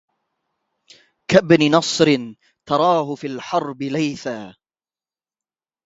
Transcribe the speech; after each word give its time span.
كابن 1.27 1.71
نصر 1.77 2.05
تراه 2.65 3.15
في 3.15 3.27
الحرب 3.27 3.81
ليثا 3.81 4.53